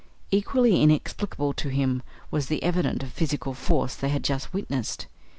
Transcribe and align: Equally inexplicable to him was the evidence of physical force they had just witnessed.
Equally 0.31 0.81
inexplicable 0.81 1.53
to 1.53 1.69
him 1.69 2.01
was 2.31 2.47
the 2.47 2.63
evidence 2.63 3.03
of 3.03 3.11
physical 3.11 3.53
force 3.53 3.93
they 3.93 4.09
had 4.09 4.23
just 4.23 4.51
witnessed. 4.51 5.05